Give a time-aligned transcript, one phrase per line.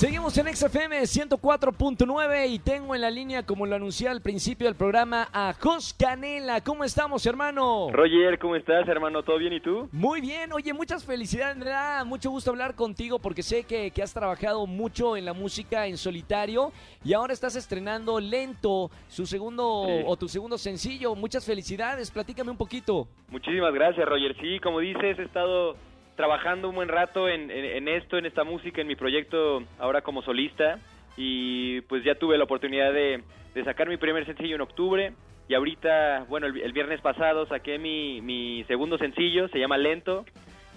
[0.00, 4.74] Seguimos en XFM 104.9 y tengo en la línea, como lo anuncié al principio del
[4.74, 6.62] programa, a Jos Canela.
[6.62, 7.90] ¿Cómo estamos, hermano?
[7.92, 9.22] Roger, ¿cómo estás, hermano?
[9.22, 9.90] ¿Todo bien y tú?
[9.92, 14.02] Muy bien, oye, muchas felicidades, me da mucho gusto hablar contigo porque sé que, que
[14.02, 16.72] has trabajado mucho en la música en solitario
[17.04, 20.04] y ahora estás estrenando Lento, su segundo Sí.
[20.06, 21.14] o tu segundo sencillo.
[21.14, 23.06] Muchas felicidades, platícame un poquito.
[23.28, 24.34] Muchísimas gracias, Roger.
[24.40, 25.76] Sí, como dices, he estado
[26.16, 27.50] trabajando un buen rato en,
[27.88, 30.78] esto, en esta música, en mi proyecto ahora como solista.
[31.16, 33.22] Y pues ya tuve la oportunidad de,
[33.54, 35.12] de sacar mi primer sencillo en octubre.
[35.48, 40.24] Y ahorita, bueno, el, el viernes pasado saqué mi, mi segundo sencillo, se llama Lento,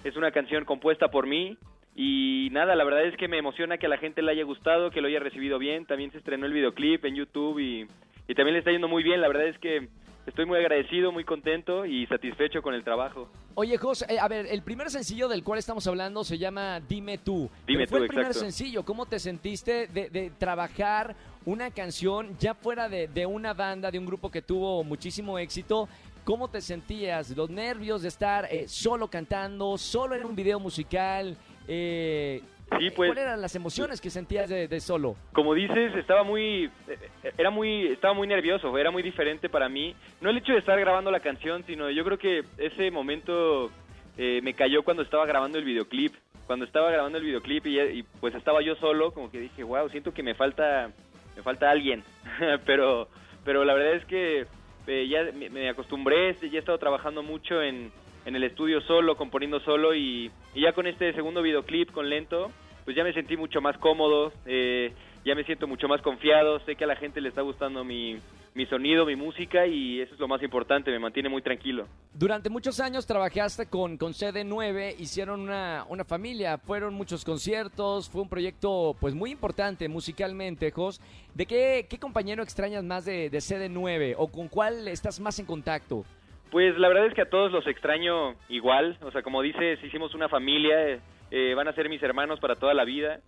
[0.02, 1.56] es una canción compuesta por mí.
[1.94, 4.90] Y nada, la verdad es que me emociona que a la gente le haya gustado,
[4.90, 7.86] que lo haya recibido bien, también se estrenó el videoclip en YouTube y,
[8.26, 9.88] y también le está yendo muy bien, la verdad es que
[10.26, 13.28] estoy muy agradecido, muy contento y satisfecho con el trabajo.
[13.54, 17.18] Oye, Jos, eh, a ver, el primer sencillo del cual estamos hablando se llama Dime
[17.18, 17.50] tú.
[17.66, 18.50] Dime Pero fue tú, el primer exacto.
[18.50, 18.84] sencillo.
[18.84, 23.98] ¿Cómo te sentiste de, de trabajar una canción ya fuera de, de una banda, de
[23.98, 25.88] un grupo que tuvo muchísimo éxito?
[26.24, 27.36] ¿Cómo te sentías?
[27.36, 31.36] Los nervios de estar eh, solo cantando, solo en un video musical.
[31.68, 32.42] Eh,
[32.78, 35.16] Sí, pues- ¿Cuáles eran las emociones que sentías de, de solo?
[35.32, 36.98] Como dices, estaba muy, eh,
[37.38, 39.94] era muy, estaba muy nervioso, era muy diferente para mí.
[40.20, 43.70] No el hecho de estar grabando la canción, sino yo creo que ese momento
[44.16, 46.14] eh, me cayó cuando estaba grabando el videoclip.
[46.46, 49.88] Cuando estaba grabando el videoclip y, y, pues estaba yo solo, como que dije, wow,
[49.88, 50.90] siento que me falta,
[51.36, 52.04] me falta alguien.
[52.66, 53.08] pero,
[53.44, 54.46] pero la verdad es que
[54.86, 57.90] eh, ya me, me acostumbré, ya he estado trabajando mucho en,
[58.26, 62.50] en el estudio solo, componiendo solo y, y ya con este segundo videoclip con Lento,
[62.84, 64.92] pues ya me sentí mucho más cómodo, eh,
[65.24, 68.18] ya me siento mucho más confiado, sé que a la gente le está gustando mi,
[68.54, 71.86] mi sonido, mi música y eso es lo más importante, me mantiene muy tranquilo.
[72.12, 78.22] Durante muchos años trabajaste con, con CD9, hicieron una, una familia, fueron muchos conciertos, fue
[78.22, 81.00] un proyecto pues muy importante musicalmente, Jos.
[81.34, 85.46] ¿De qué, qué compañero extrañas más de, de CD9 o con cuál estás más en
[85.46, 86.04] contacto?
[86.50, 90.14] Pues la verdad es que a todos los extraño igual, o sea, como dices, hicimos
[90.14, 91.00] una familia,
[91.36, 93.18] eh, van a ser mis hermanos para toda la vida.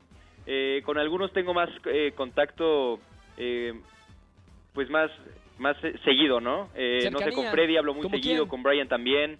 [0.47, 3.00] Eh, con algunos tengo más eh, contacto,
[3.37, 3.75] eh,
[4.72, 5.11] pues más
[5.59, 6.69] más eh, seguido, ¿no?
[6.77, 7.47] Eh, no sé, con.
[7.47, 8.49] Freddy hablo muy ¿Cómo seguido, quién?
[8.49, 9.39] con Brian también.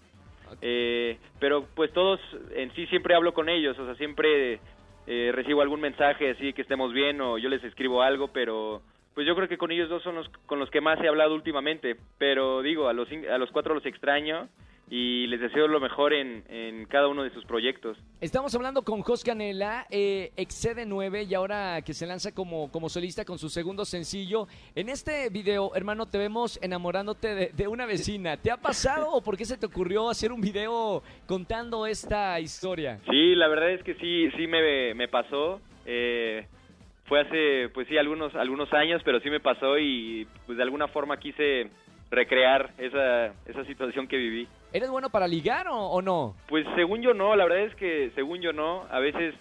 [1.39, 2.19] Pero pues todos
[2.57, 4.59] en sí siempre hablo con ellos, o sea, siempre
[5.07, 8.83] eh, recibo algún mensaje así que estemos bien o yo les escribo algo, pero
[9.15, 11.35] pues yo creo que con ellos dos son los con los que más he hablado
[11.35, 14.49] últimamente, pero digo, a los a los cuatro los extraño
[14.89, 17.99] y les deseo lo mejor en, en cada uno de sus proyectos.
[18.21, 22.89] Estamos hablando con Jos Canela, eh, ex CD9 y ahora que se lanza como, como
[22.89, 24.47] solista con su segundo sencillo.
[24.75, 28.37] En este video, hermano, te vemos enamorándote de, de una vecina.
[28.37, 33.01] ¿Te ha pasado o por qué se te ocurrió hacer un video contando esta historia?
[33.11, 35.61] Sí, la verdad es que sí, sí me, me pasó.
[35.85, 36.47] Eh,
[37.07, 40.89] fue hace, pues sí, algunos, algunos años, pero sí me pasó y pues de alguna
[40.89, 41.71] forma quise
[42.11, 44.49] recrear esa, esa situación que viví.
[44.73, 46.35] ¿Eres bueno para ligar o, o no?
[46.49, 49.35] Pues según yo no, la verdad es que según yo no, a veces,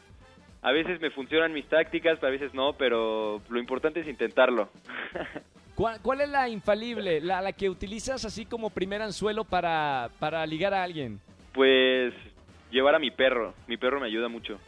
[0.62, 4.70] a veces me funcionan mis tácticas, a veces no, pero lo importante es intentarlo.
[5.76, 10.46] ¿Cuál, cuál es la infalible, la, la que utilizas así como primer anzuelo para, para
[10.46, 11.20] ligar a alguien?
[11.54, 12.14] pues
[12.72, 14.60] llevar a mi perro, mi perro me ayuda mucho.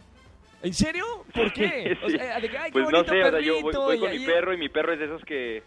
[0.64, 1.04] ¿En serio?
[1.34, 1.98] ¿Por qué?
[2.04, 4.10] O sea, de que, ay, qué pues no sé, o sea, yo voy, y con
[4.10, 5.64] ahí- mi perro y mi perro es de esos que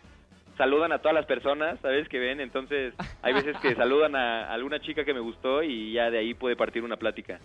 [0.60, 2.06] saludan a todas las personas, ¿sabes?
[2.10, 6.10] Que ven, entonces hay veces que saludan a alguna chica que me gustó y ya
[6.10, 7.40] de ahí puede partir una plática.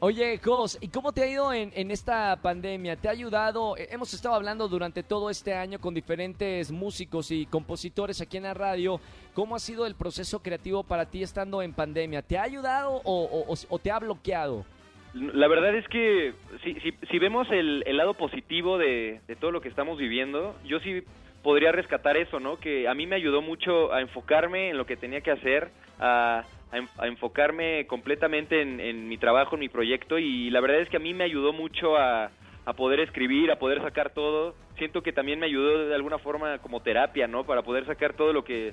[0.00, 2.94] Oye, Jos, ¿y cómo te ha ido en, en esta pandemia?
[2.96, 3.76] ¿Te ha ayudado?
[3.76, 8.42] Eh, Hemos estado hablando durante todo este año con diferentes músicos y compositores aquí en
[8.42, 9.00] la radio.
[9.34, 12.22] ¿Cómo ha sido el proceso creativo para ti estando en pandemia?
[12.22, 14.64] ¿Te ha ayudado o, o- o- o te ha bloqueado?
[15.14, 19.52] La verdad es que si, si, si vemos el, el lado positivo de, de todo
[19.52, 21.02] lo que estamos viviendo, yo sí
[21.44, 22.58] podría rescatar eso, ¿no?
[22.58, 25.68] Que a mí me ayudó mucho a enfocarme en lo que tenía que hacer,
[26.00, 26.42] a,
[26.72, 30.80] a en- a enfocarme completamente en, en mi trabajo, en mi proyecto y la verdad
[30.80, 32.30] es que a mí me ayudó mucho a,
[32.66, 34.56] a poder escribir, a poder sacar todo.
[34.78, 37.44] Siento que también me ayudó de alguna forma como terapia, ¿no?
[37.44, 38.72] Para poder sacar todo lo que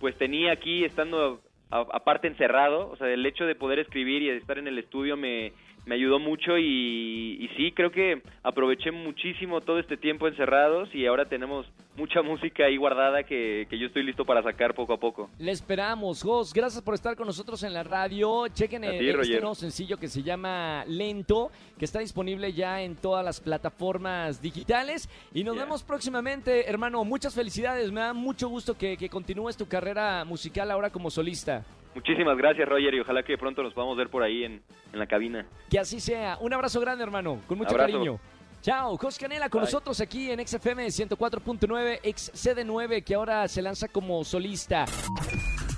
[0.00, 1.40] pues tenía aquí estando
[1.70, 5.16] aparte encerrado, o sea, el hecho de poder escribir y de estar en el estudio
[5.16, 5.52] me,
[5.86, 11.06] me ayudó mucho y, y, sí, creo que aproveché muchísimo todo este tiempo encerrados y
[11.06, 11.66] ahora tenemos
[11.96, 15.30] mucha música ahí guardada que, que yo estoy listo para sacar poco a poco.
[15.38, 16.52] Le esperamos, Jos.
[16.52, 18.48] Gracias por estar con nosotros en la radio.
[18.48, 23.24] Chequen el, este nuevo sencillo que se llama Lento, que está disponible ya en todas
[23.24, 25.08] las plataformas digitales.
[25.32, 27.04] Y nos vemos próximamente, hermano.
[27.04, 27.92] Muchas felicidades.
[27.92, 31.64] Me da mucho gusto que, que continúes tu carrera musical ahora como solista.
[31.96, 34.62] Muchísimas gracias, Roger, y ojalá que pronto nos podamos ver por ahí en,
[34.92, 35.46] en la cabina.
[35.70, 36.36] Que así sea.
[36.42, 38.20] Un abrazo grande, hermano, con mucho cariño.
[38.60, 44.22] Chao, Jos Canela con nosotros aquí en XFM 104.9, XCD9, que ahora se lanza como
[44.24, 44.84] solista.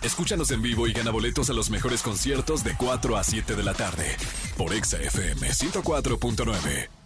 [0.02, 3.62] Escúchanos en vivo y gana boletos a los mejores conciertos de 4 a 7 de
[3.62, 4.16] la tarde
[4.56, 6.97] por XFM 104.9.